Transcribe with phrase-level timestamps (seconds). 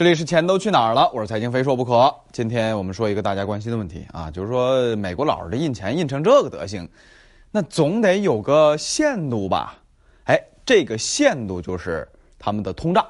[0.00, 1.10] 这里是钱都去哪儿了？
[1.12, 2.10] 我是财经非说不可。
[2.32, 6.88] 今天我们说一个大家关心的问题啊，就是说美国佬的印钱印成这个德行，
[7.50, 9.76] 那总得有个限度吧？
[10.24, 12.08] 哎，这个限度就是
[12.38, 13.06] 他们的通胀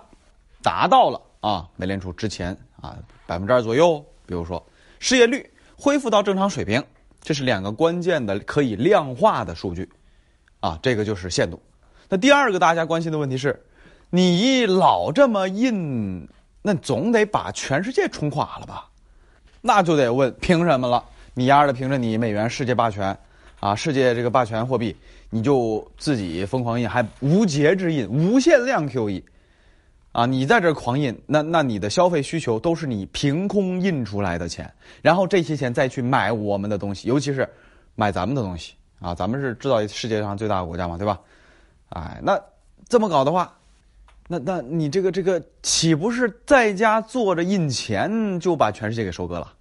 [0.64, 4.60] 达到了啊，美联储之前啊百分之二左右，比如说
[4.98, 6.84] 失业率恢复到正常水平，
[7.22, 9.88] 这是两个关键的可以量化的数据
[10.58, 11.62] 啊，这个就是限度。
[12.08, 13.64] 那第二个大家关心的问题是，
[14.10, 16.28] 你老这么印。
[16.62, 18.86] 那总得把全世界冲垮了吧？
[19.62, 21.04] 那就得问凭什么了？
[21.34, 23.16] 你丫的凭着你美元世界霸权，
[23.60, 24.96] 啊，世界这个霸权货币，
[25.28, 29.22] 你就自己疯狂印，还无节制印，无限量 QE，
[30.12, 34.70] 啊，你在这狂印，那那你的消费需求都是你凭空印出来的钱，
[35.02, 37.48] 然后这些钱再去买我们的东西，尤其是
[37.94, 41.20] 买咱们的东西啊，咱们是制造世界上最大的国家嘛，对吧？
[41.90, 42.40] 哎，那
[42.88, 43.54] 这么搞的话。
[44.32, 49.56] 那那你这个这个岂不是在家坐着印钱就把全世界给收割了？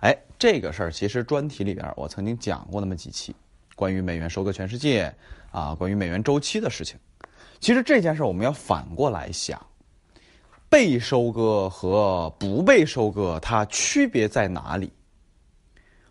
[0.00, 3.34] 哎，这个事儿其实专题里边我曾经讲过那么几期，
[3.74, 5.10] 关于美元收割全世界
[5.52, 6.98] 啊，关于美元周期的事情。
[7.60, 9.58] 其实这件事我们要反过来想，
[10.68, 14.92] 被收割和不被收割它区别在哪里？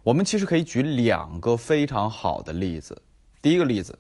[0.02, 3.00] 我们其实可以举两个非常好的例子。
[3.39, 3.95] 第一个例子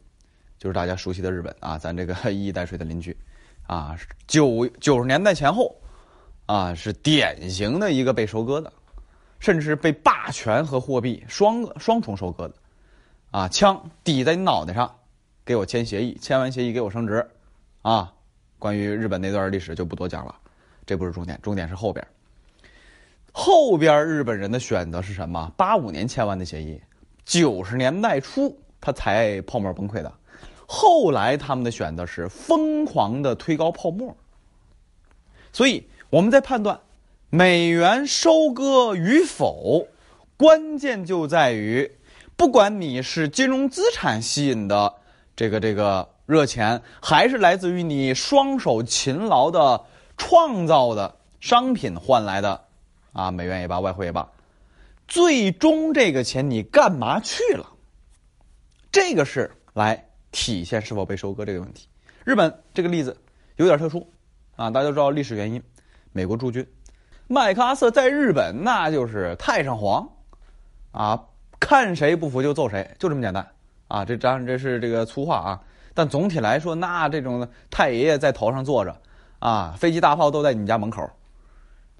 [0.57, 3.15] 就是大家熟悉的日本啊，咱这个 一衣带水的邻居。
[3.71, 5.73] 啊，九九十年代前后，
[6.45, 8.73] 啊，是典型的一个被收割的，
[9.39, 12.55] 甚至是被霸权和货币双双重收割的，
[13.31, 14.93] 啊，枪抵在你脑袋上，
[15.45, 17.25] 给我签协议，签完协议给我升职，
[17.81, 18.11] 啊，
[18.59, 20.35] 关于日本那段历史就不多讲了，
[20.85, 22.05] 这不是重点，重点是后边，
[23.31, 25.49] 后边日本人的选择是什么？
[25.55, 26.77] 八五年签完的协议，
[27.23, 30.13] 九十年代初他才泡沫崩溃的。
[30.73, 34.15] 后来他们的选择是疯狂的推高泡沫，
[35.51, 36.79] 所以我们在判断
[37.29, 39.85] 美元收割与否，
[40.37, 41.91] 关键就在于，
[42.37, 44.95] 不管你是金融资产吸引的
[45.35, 49.83] 这个这个热钱，还是来自于你双手勤劳的
[50.15, 52.63] 创造的商品换来的，
[53.11, 54.31] 啊，美元也罢，外汇也罢，
[55.05, 57.73] 最终这个钱你干嘛去了？
[58.89, 60.07] 这个是来。
[60.31, 61.87] 体现是否被收割这个问题，
[62.23, 63.15] 日本这个例子
[63.57, 64.07] 有点特殊，
[64.55, 65.61] 啊，大家都知道历史原因，
[66.11, 66.65] 美国驻军，
[67.27, 70.07] 麦克阿瑟在日本那就是太上皇，
[70.91, 71.21] 啊，
[71.59, 73.45] 看谁不服就揍谁，就这么简单，
[73.87, 78.95] 啊，这当然这是这个粗话啊，但总体来说，那这种太爷爷在头上坐着，
[79.39, 81.09] 啊，飞机大炮都在你家门口，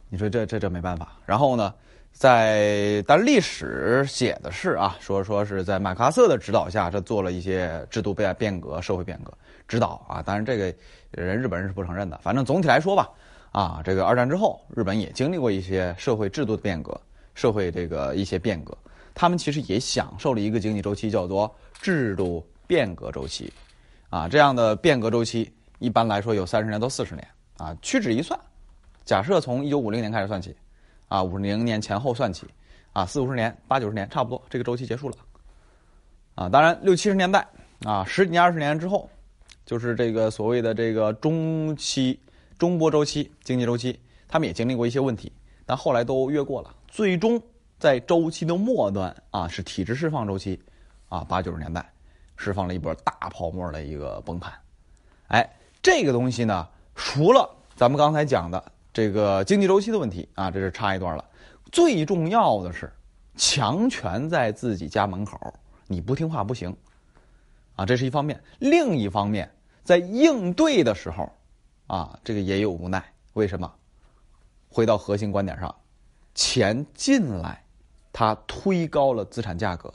[0.10, 1.74] 你说这这这没办法，然后呢？
[2.14, 9.34] 在但历史写的是啊，说说是在麦克阿瑟的指导下，这做了一些制度变变革、社会变革
[9.68, 10.22] 指导啊。
[10.22, 10.66] 当然，这个
[11.10, 12.20] 人日本人是不承认的。
[12.22, 13.10] 反正总体来说吧，
[13.52, 16.96] 啊，这个二战之后，日本也经历过一些社会制度的变革、
[17.34, 18.78] 社会这个一些变革。
[19.16, 21.52] 他们其实也享受了一个经济周期，叫做
[21.82, 23.52] 制度变革周期。
[24.12, 27.28] 啊，这样的变革周期一般来说有三十年到四十年
[27.58, 27.76] 啊。
[27.82, 28.40] 屈指一算，
[29.04, 30.56] 假设从一九五零年开始算起。
[31.12, 32.48] 啊，五零年前后算起，
[32.94, 35.16] 啊，四五十年、八九十年，差不多这个周期结束了。
[36.36, 37.46] 啊，当然六七十年代
[37.84, 39.10] 啊，十几年、二十年之后，
[39.66, 42.18] 就是这个所谓的这个中期、
[42.58, 45.30] 中波周期经济周期，他们也经历过一些问题，
[45.66, 46.74] 但后来都越过了。
[46.88, 47.42] 最终
[47.78, 50.58] 在周期的末端啊，是体制释放周期，
[51.10, 51.86] 啊，八九十年代
[52.38, 54.54] 释放了一波大泡沫的一个崩盘。
[55.28, 58.64] 哎，这个东西呢，除了咱们刚才讲的。
[58.94, 61.24] 这个经济周期的问题啊，这是插一段了。
[61.72, 62.92] 最重要的是，
[63.38, 65.38] 强权在自己家门口，
[65.88, 66.76] 你不听话不行，
[67.78, 68.42] 啊，这是一方面。
[68.60, 69.50] 另一方面，
[69.84, 71.32] 在应对的时候，
[71.88, 73.02] 啊，这个也有无奈。
[73.34, 73.72] 为什么？
[74.68, 75.74] 回到核心观点上，
[76.36, 77.64] 钱进来，
[78.12, 79.94] 它推高了资产价格，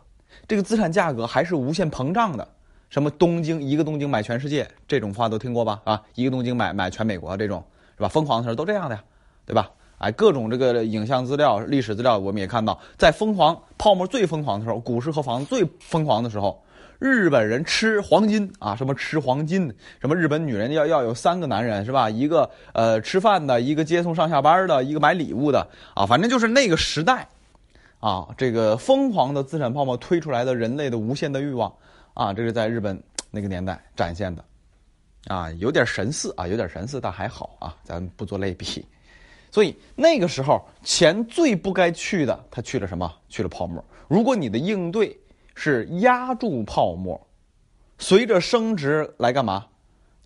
[0.49, 2.49] 这个资产价格还是无限膨胀的。
[2.89, 5.83] 什么东京一个东京买全世界这种话都听过吧？
[5.85, 7.62] 啊，一个东京买买全美国这种。
[7.97, 8.09] 是吧？
[8.09, 9.03] 疯狂的时候都这样的呀，
[9.45, 9.70] 对吧？
[9.99, 16.62] 哎，各种这个影像资料、历史资料，我们也看到，在疯狂泡沫最疯狂的时候，股市和房子最疯狂的时候，
[16.99, 22.11] 日本人吃黄金啊，什么吃黄金，什么日本女人要要有三个男人是吧？
[22.11, 27.26] 一个呃吃饭的，一个接送上下班的，一个买礼物的啊，反正就是那个时代，
[28.00, 31.73] 啊，这个疯狂的资产泡沫推出来的人类的无限的欲望
[32.12, 34.44] 啊，这是在日本那个年代展现的。
[35.26, 38.84] 啊，有点神似啊，有点神似，但还好啊，咱不做类比。
[39.50, 43.12] 所以那个时候，钱最不该去的，他去了什么？
[43.28, 43.82] 去了泡沫。
[44.08, 45.19] 如果你的应对
[45.55, 47.20] 是压住泡沫，
[47.99, 49.67] 随着升值来干嘛？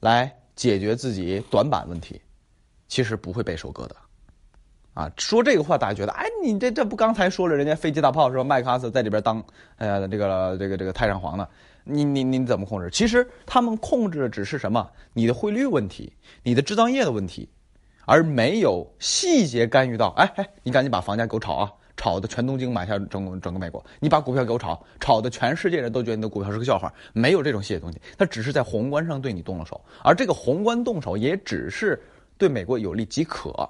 [0.00, 2.20] 来解决自己短板问题，
[2.88, 3.96] 其实不会被收割的。
[4.94, 8.42] 啊，说这个话大家觉得，哎，你这这不刚才说了，人家飞机大炮是吧？
[8.42, 9.42] 麦克阿瑟在里边当，
[9.76, 11.46] 呃，这个这个这个太上皇呢？
[11.84, 12.88] 你你你怎么控制？
[12.90, 14.90] 其实他们控制的只是什么？
[15.12, 16.12] 你的汇率问题，
[16.42, 17.48] 你的制造业的问题，
[18.06, 20.08] 而没有细节干预到。
[20.16, 23.84] 哎哎，你赶紧把房价给我炒啊，炒的全东京买下整整个美国。
[23.98, 26.92] 你把股票给我炒，炒的全世界人都觉得你的股票是个笑话。
[27.12, 32.00] 没有这种细节东西，他只是在宏观上对你动了手，而这个宏观动手也只是
[32.38, 33.68] 对美国有利即可。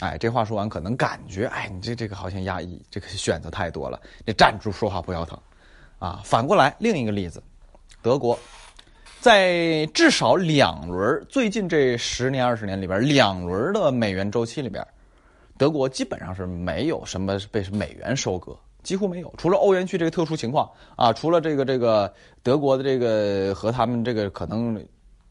[0.00, 5.38] 哎，这话说完，可能感觉，哎，你这这个好像压抑，这个选择太多了，你站住说话不腰疼，
[6.00, 7.40] 啊，反过来另一个例子，
[8.02, 8.36] 德国，
[9.20, 14.84] 在至少两轮最近这十年二十年里边，两轮的美元周期里边，
[15.56, 22.12] 德国基本上是没有什么被美元收割，几乎没有，除了欧元区这个特殊情况啊，除了这个这个
[22.42, 24.82] 德国的这个和他们这个可能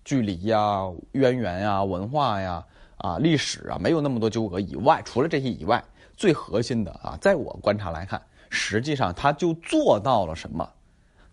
[0.05, 2.63] 距离呀、渊源呀、文化呀。
[3.01, 5.81] 啊，历史啊，没有那么多纠葛以外，除了这些以外，
[6.17, 10.69] 最核心的啊，在我观察来看，实际上他就做到了什么？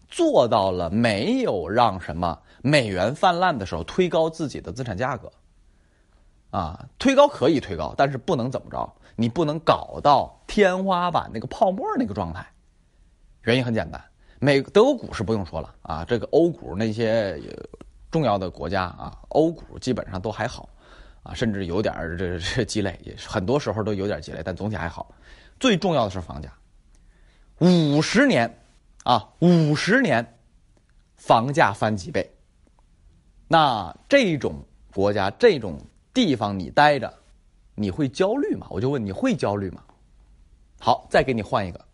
[0.08, 5.30] 做到了没有让什么美元泛滥的时候推高自己的资产价格。
[6.50, 12.46] 啊，推高可以推高，但是不能怎么着，你不能搞到天花板那个泡沫那个状态。
[13.42, 14.02] 原因很简单，
[14.38, 17.40] 美德国股市不用说了啊，这个欧股那些
[18.10, 20.68] 重要的国家啊，欧股基本上都还好。
[21.24, 25.12] 啊，甚至有点这这积累，也很多时候都有点积累，但总体还好。
[25.58, 26.48] 最重要的是房价，
[27.58, 28.58] 五十年，
[29.04, 30.38] 啊，五十年，
[31.16, 32.30] 房价翻几倍。
[33.48, 35.78] 那这种国家、这种
[36.12, 37.12] 地方你待着，
[37.74, 38.66] 你会焦虑吗？
[38.70, 39.82] 我就问你会焦虑吗？
[40.78, 41.84] 好，再给你换一个，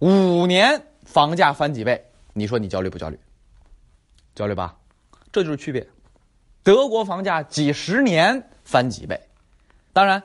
[0.00, 3.18] 五年房价翻几倍，你说你焦虑不焦虑？
[4.34, 4.76] 焦虑吧，
[5.30, 5.86] 这就是区别。
[6.62, 8.50] 德国房价几十年。
[8.66, 9.20] 翻几倍，
[9.92, 10.22] 当然，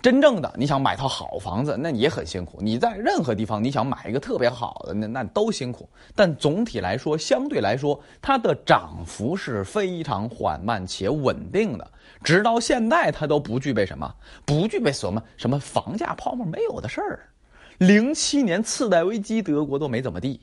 [0.00, 2.58] 真正的你想买套好房子，那也很辛苦。
[2.60, 5.88] 你在任何地方，你想买一个特别好的，那那都辛苦。
[6.14, 11.90] 但总体来说，相对来说，它的涨幅是非常缓慢且稳定的。
[12.22, 14.14] 直到现在，它都不具备什么，
[14.44, 17.28] 不具备什么什么房价泡沫没有的事儿。
[17.78, 20.40] 零七年次贷危机，德国都没怎么地。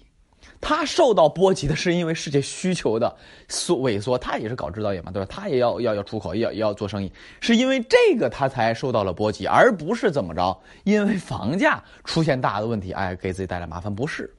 [0.67, 3.15] 他受到波及的是因为世界需求的
[3.47, 5.27] 缩萎缩，他也是搞制造业嘛，对吧？
[5.29, 14.33] 他也要要要出口，要要做生意，是因为这个他才受到了波及，而不是怎么着，因为房价出现大的问题，哎，给自己带来麻烦，不是。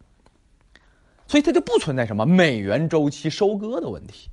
[1.29, 4.29] 所以它就不存在什么美元周期收割的问题，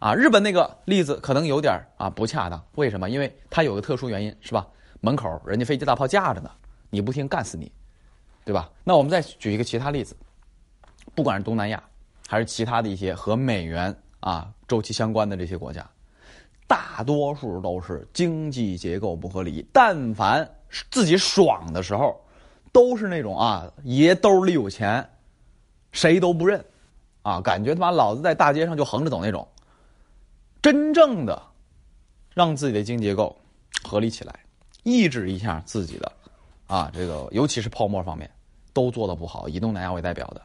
[0.00, 3.08] 啊，日本那个例子可能有点啊不恰当，为什么？
[3.08, 4.66] 因为它有个特殊原因，是吧？
[5.00, 6.50] 门口人家飞机大炮架着呢，
[6.90, 7.70] 你不听干死你，
[8.44, 8.68] 对吧？
[8.82, 10.16] 那我们再举一个其他例子。
[11.14, 11.82] 不管是东南亚，
[12.26, 15.88] 还是其他的一些和美元啊周期相关的这些国家，
[16.66, 19.66] 大多数都是经济结构不合理。
[19.72, 20.48] 但凡
[20.90, 22.18] 自己爽的时候，
[22.72, 25.06] 都是那种啊爷兜里有钱，
[25.92, 26.64] 谁都不认，
[27.22, 29.46] 啊感觉他妈老子在大街上就横着走那种。
[30.62, 31.42] 真正的
[32.34, 33.36] 让自己的经济结构
[33.82, 34.40] 合理起来，
[34.84, 36.12] 抑制一下自己的
[36.66, 38.30] 啊这个尤其是泡沫方面
[38.72, 40.42] 都做的不好，以东南亚为代表的。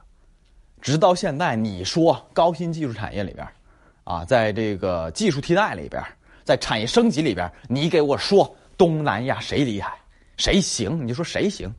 [0.86, 3.48] 直到现在，你说高新技术产业里边，
[4.04, 6.00] 啊，在这个技术替代里边，
[6.44, 9.98] 在产业升级里边，你给我说东南亚谁厉害，
[10.38, 11.04] 谁行？
[11.08, 11.74] 你说谁行？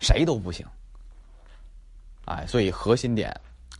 [0.00, 0.64] 谁都不行。
[2.24, 3.38] 哎，所以核心点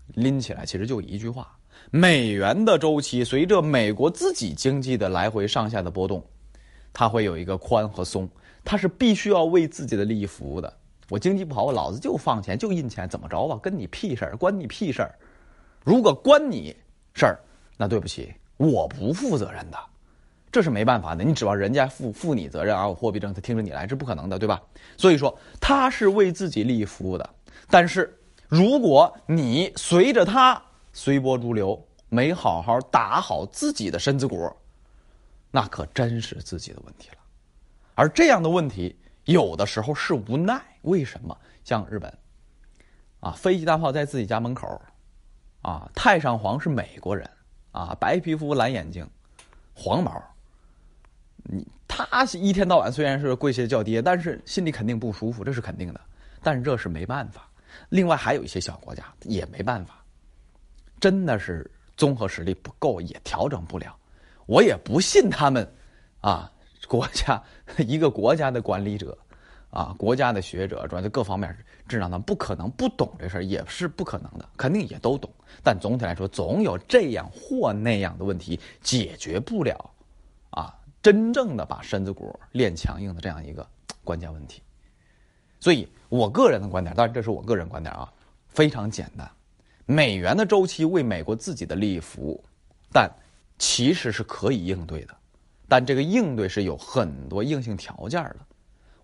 [0.09, 1.51] 拎起来，其实就一句话：
[1.91, 6.23] 美元的周期随着美国自己经济的来回上下的波动，
[6.93, 8.29] 它会有一个宽和松，
[8.63, 10.71] 它是必须要为自己的利益服务的。
[11.13, 13.59] 我经济不好，我老子就放钱就印钱，怎么着吧？
[13.63, 15.15] 跟你屁事儿，关你屁事儿。
[15.85, 16.75] 如果关你
[17.13, 17.39] 事儿，
[17.77, 19.79] 那对不起，我不负责任的，
[20.51, 21.23] 这是没办法的。
[21.23, 22.89] 你指望人家负负你责任啊？
[22.89, 24.59] 我货币政策听着你来，是不可能的，对吧？
[24.97, 27.29] 所以说他是为自己利益服务的。
[27.69, 30.63] 但是如果你随着他
[30.95, 31.79] 随波逐流，
[32.09, 34.51] 没好好打好自己的身子骨，
[35.51, 37.19] 那可真是自己的问题了。
[37.97, 38.97] 而这样的问题。
[39.25, 41.37] 有的时候是无奈，为什么？
[41.65, 42.13] 像日本，
[43.21, 44.83] 啊，飞机大炮在自己家门口，
[45.63, 47.29] 啊，太上皇是美国人，
[47.71, 49.09] 啊，白皮肤蓝眼睛，
[49.73, 50.21] 黄毛，
[51.45, 56.01] 你他一天到晚虽然是跪下叫爹，但是心里肯定不舒服，这是肯定的。
[56.43, 57.49] 但是这是没办法。
[57.91, 60.05] 另外还有一些小国家也没办法，
[60.99, 63.97] 真的是综合实力不够，也调整不了。
[64.47, 65.73] 我也不信他们，
[66.21, 66.51] 啊。
[66.87, 67.43] 国家
[67.79, 69.17] 一个国家的管理者，
[69.71, 71.57] 啊，国家的学者，主要在各方面
[71.89, 75.31] 质量上不可能不懂这事儿，也是不可能的，肯定也都懂。
[75.63, 79.91] 但总体来说，总有这样或那样的问题解决不了，
[80.51, 83.67] 啊，真正的把身子骨练强硬的这样一个
[84.05, 84.63] 关键问题。
[85.61, 88.13] 所以我个人的观点，当然这是我个人观点啊，
[88.49, 89.31] 非常简单。
[89.87, 92.43] 美元的周期为美国自己的利益服务，
[92.93, 93.11] 但
[93.59, 95.15] 其实是可以应对的，
[95.73, 98.37] 但这个应对是有很多硬性条件的。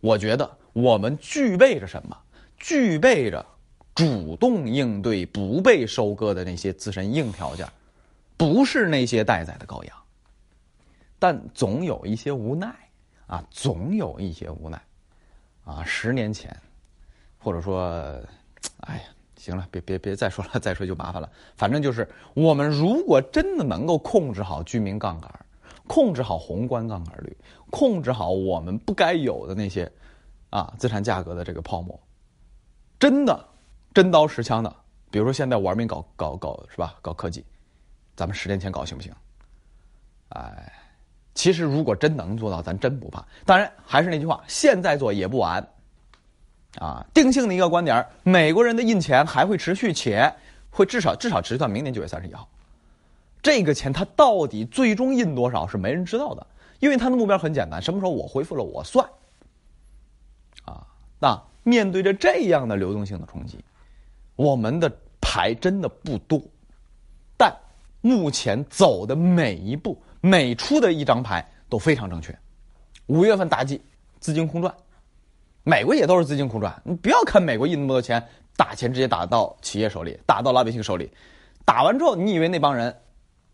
[0.00, 2.14] 我觉得我们具备着什么？
[2.58, 3.42] 具备着
[3.94, 7.66] 主动应对不被收割的那些自身硬条件，
[8.36, 9.96] 不是那些待宰的羔羊。
[11.18, 12.70] 但总有一些无奈
[13.26, 14.78] 啊，总有一些无奈
[15.64, 15.82] 啊。
[15.82, 16.54] 十年前，
[17.38, 18.20] 或者说，
[18.80, 19.02] 哎呀。
[19.38, 21.30] 行了，别别别再说了，再说就麻烦了。
[21.56, 25.32] 反正就是，我们如果真的能够控制好居民杠杆，
[25.88, 27.36] 控制好宏观杠杆率，
[27.70, 29.90] 控制好我们不该有的那些
[30.50, 31.98] 啊资产价格的这个泡沫，
[33.00, 33.44] 真的
[33.92, 34.72] 真刀实枪的，
[35.10, 36.94] 比如说现在玩命搞搞搞是吧？
[37.02, 37.44] 搞科技，
[38.14, 39.12] 咱们十年前搞行不行？
[40.28, 40.72] 哎，
[41.34, 43.26] 其实如果真能做到，咱真不怕。
[43.44, 45.66] 当然还是那句话，现在做也不晚。
[46.78, 50.32] 啊，定性的一个观点美国人的印钱还会持续，且
[50.70, 52.46] 会至少至少持续到明年九月三十一号。
[53.42, 56.46] 这个钱它到底最终印多少是没人知道的，
[56.80, 59.08] 因为它的目标很简单：什么时候我恢复了我算。
[60.64, 60.86] 啊，
[61.18, 63.58] 那面对着这样的流动性的冲击，
[64.36, 66.40] 我们的牌真的不多，
[67.36, 67.54] 但
[68.00, 72.36] 目前走的每一步、每出的一张牌都非常正确。
[73.06, 73.80] 五月份大季
[74.20, 74.74] 资金空转。
[75.64, 78.26] 美国也都是资金空转，你不要看美国印那么多钱，
[78.56, 81.10] 打钱直接打到企业手里，打到老百姓手里，
[81.66, 82.96] 打完之后，你以为那帮人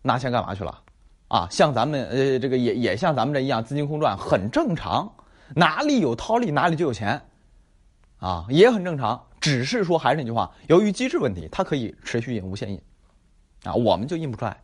[0.06, 0.82] 拿钱干嘛去了？
[1.28, 5.10] 啊，像咱们呃这个也也像咱们这一样，资金空转很正常，
[5.56, 7.20] 哪里有套利哪里就有钱，
[8.18, 9.26] 啊，也很正常。
[9.40, 12.80] 只是说还是那句话，由于机制问题，它可以持续印、无限印，
[13.64, 14.56] 啊，我们就印不出来。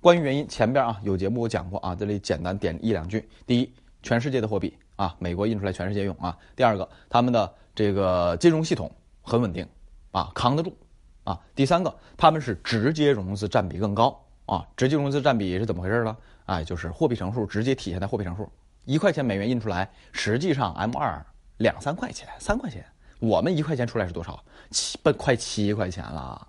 [0.00, 3.28] 关于原因，前边啊有节目我讲过啊，这里简单点一两句。
[3.46, 4.76] 第一，全世界的货币。
[4.96, 6.36] 啊，美国印出来全世界用啊。
[6.56, 8.90] 第二个，他们的这个金融系统
[9.22, 9.64] 很稳定，
[10.10, 10.76] 啊，扛得住，
[11.22, 11.40] 啊。
[11.54, 16.16] 第三个，他们是直接融资占比更高，啊，直接融资占比是怎么回事呢？
[16.46, 18.50] 哎，就是货币乘数直接体现在货币乘数，
[18.86, 21.24] 一块钱美元印出来，实际上 M 二
[21.58, 22.84] 两三块钱，三块钱，
[23.18, 24.42] 我们一块钱出来是多少？
[24.70, 26.48] 七，奔快七块钱了。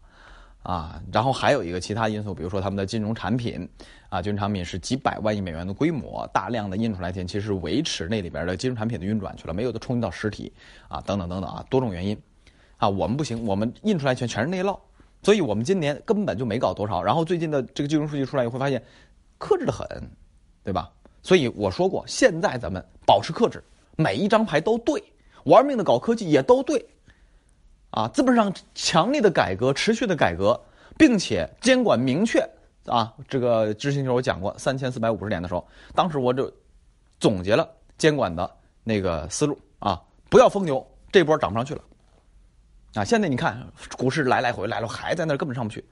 [0.63, 3.67] 啊，然后还有一个其他因素，比如说他们的金融产品，
[4.09, 10.51] 啊，金融产品是几百万亿美元的规模，大量的印出来钱，其实维持那里边的金融产品的运转去了，没有的冲击到实体，
[10.89, 12.21] 啊，等等等等啊，多种原因，
[12.75, 14.77] 啊，我们不行，我们印出来钱全是内涝，
[15.21, 18.81] 所以我们今年根本就没搞多少，然后最近的这个金融数据出来以后，会发现
[19.37, 19.87] 克制的很，
[20.63, 20.91] 对吧？
[21.21, 23.63] 所以我说过，现在咱们保持克制，
[23.97, 25.03] 每一张牌都对，
[25.43, 26.85] 玩命的搞科技也都对。
[27.91, 30.61] 啊，资本市场强烈的改革，持续的改革，
[30.95, 32.39] 并且监管明确
[32.85, 36.53] 啊，这个知行球我讲过，三千四百五十点的时候，当时我就
[37.19, 38.49] 总结了监管的
[38.83, 39.99] 那个思路啊，
[40.29, 41.81] 不要疯牛，这波涨不上去了。
[42.93, 43.65] 啊，现在你看
[43.97, 45.83] 股市来来回来了，还在那儿根本上不去，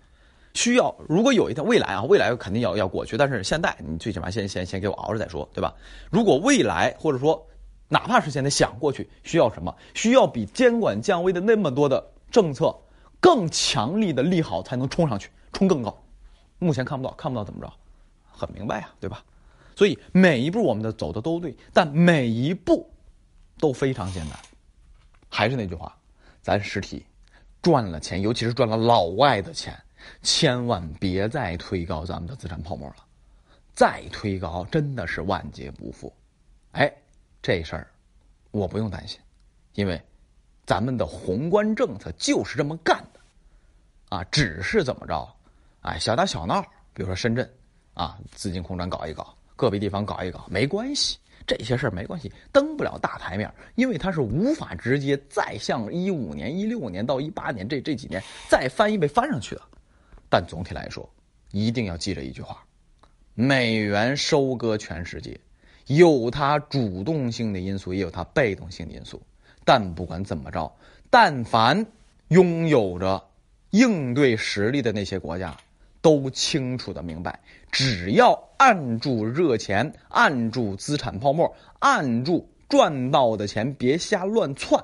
[0.54, 5.74] 需要如果有一天未来啊，未来肯定要要过去，但是现在你最起码先先先给我熬着再说，对吧？
[6.12, 7.46] 如果未来或者说。
[7.90, 9.74] 哪怕是现在想过去，需要什么？
[9.94, 12.78] 需要比监管降维的那么多的政策
[13.22, 15.98] 更强力的利好才能冲上去，冲更高。
[16.60, 17.72] 目前看不到，看不到怎么着？
[18.30, 19.24] 很明白呀，对吧？
[19.74, 22.92] 所以每一步我们的走的都对，但每一步
[23.58, 24.38] 都非常艰难。
[25.30, 25.98] 还是那句话，
[26.48, 27.06] 咱实体
[27.62, 29.78] 赚了钱，尤其是赚了老外的钱，
[30.22, 33.06] 千万别再推高咱们的资产泡沫了。
[33.76, 36.14] 再推高，真的是万劫不复。
[36.72, 36.90] 哎。
[37.42, 37.88] 这事儿，
[38.52, 39.20] 我不用担心，
[39.74, 40.02] 因为
[40.66, 43.20] 咱们的宏观政策就是这么干的，
[44.08, 45.30] 啊，只是怎么着，
[45.82, 46.62] 哎，小打小闹，
[46.94, 47.50] 比如说深圳，
[47.94, 59.62] 啊，资金空转搞一搞，个别地方搞一搞，没关系，这些事儿没关系，登不了大台面，因为它是无法直接再像一五年、一六年到一八年这这几年再翻一倍翻上去的。
[60.30, 61.10] 但总体来说，
[61.52, 62.64] 一定要记着一句话：
[63.34, 65.40] 美元收割全世界。
[65.86, 69.22] 有它主动性的因素，也有它被动性的因素。
[69.64, 70.76] 但不管怎么着，
[71.10, 71.86] 但凡
[72.28, 73.26] 拥有着
[73.70, 75.56] 应对实力的那些国家，
[76.02, 77.40] 都清楚的明白，
[77.72, 84.84] 只要按住热钱，按住资产泡沫，按住赚到的钱，别瞎乱窜，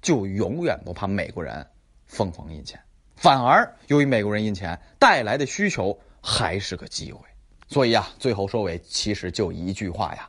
[0.00, 1.66] 就永远不怕美国人
[2.06, 2.78] 疯狂印钱。
[3.16, 7.20] 反而，由于美国人印钱带来的需求，还是个机会。
[7.68, 10.28] 所以啊，最后收尾其实就一句话呀：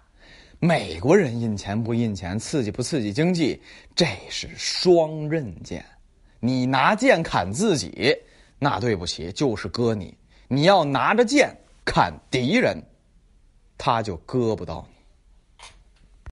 [0.60, 3.62] 美国人印钱不印钱，刺激不刺激经济，
[3.96, 5.84] 这是双刃剑。
[6.40, 8.16] 你拿剑砍自己，
[8.64, 10.14] 那对不起，就是割你；
[10.48, 11.52] 你要拿着剑
[11.84, 12.78] 砍敌人，
[13.76, 14.91] 他就割不到你。